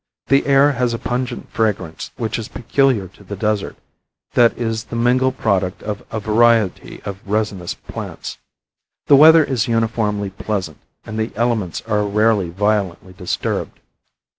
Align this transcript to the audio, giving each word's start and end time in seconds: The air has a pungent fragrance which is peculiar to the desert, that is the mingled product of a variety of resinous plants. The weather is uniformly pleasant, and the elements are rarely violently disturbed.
The 0.29 0.47
air 0.47 0.71
has 0.71 0.95
a 0.95 0.97
pungent 0.97 1.51
fragrance 1.51 2.09
which 2.17 2.39
is 2.39 2.47
peculiar 2.47 3.07
to 3.09 3.23
the 3.23 3.35
desert, 3.35 3.75
that 4.33 4.57
is 4.57 4.85
the 4.85 4.95
mingled 4.95 5.37
product 5.37 5.83
of 5.83 6.03
a 6.09 6.19
variety 6.19 7.03
of 7.03 7.21
resinous 7.23 7.75
plants. 7.75 8.39
The 9.05 9.15
weather 9.15 9.43
is 9.43 9.67
uniformly 9.67 10.31
pleasant, 10.31 10.79
and 11.05 11.19
the 11.19 11.31
elements 11.35 11.83
are 11.85 12.01
rarely 12.03 12.49
violently 12.49 13.13
disturbed. 13.13 13.79